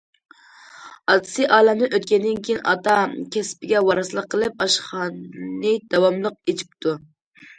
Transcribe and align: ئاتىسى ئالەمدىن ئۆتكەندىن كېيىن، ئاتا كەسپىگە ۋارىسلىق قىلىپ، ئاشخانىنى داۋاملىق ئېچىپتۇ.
ئاتىسى 1.13 1.43
ئالەمدىن 1.57 1.91
ئۆتكەندىن 1.97 2.39
كېيىن، 2.47 2.61
ئاتا 2.71 2.95
كەسپىگە 3.35 3.83
ۋارىسلىق 3.89 4.29
قىلىپ، 4.35 4.65
ئاشخانىنى 4.67 5.75
داۋاملىق 5.95 6.39
ئېچىپتۇ. 6.53 6.95